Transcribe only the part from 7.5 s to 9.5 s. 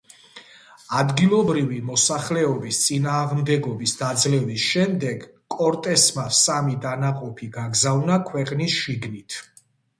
გაგზავნა ქვეყნის შიგნით.